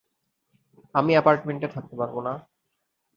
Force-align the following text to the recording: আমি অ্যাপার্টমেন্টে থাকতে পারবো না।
আমি 0.95 1.11
অ্যাপার্টমেন্টে 1.13 1.67
থাকতে 1.67 1.95
পারবো 1.95 2.19
না। 2.21 2.33